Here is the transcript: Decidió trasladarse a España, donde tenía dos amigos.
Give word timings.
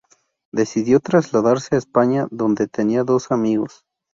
Decidió 0.51 0.99
trasladarse 0.99 1.75
a 1.75 1.77
España, 1.77 2.25
donde 2.31 2.67
tenía 2.67 3.03
dos 3.03 3.31
amigos. 3.31 3.85